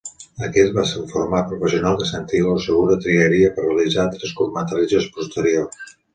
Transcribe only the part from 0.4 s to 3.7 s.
Aquest va ser el format professional que Santiago Segura triaria per